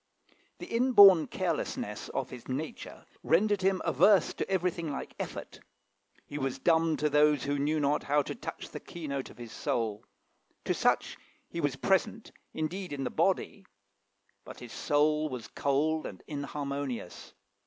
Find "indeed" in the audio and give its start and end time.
12.51-12.93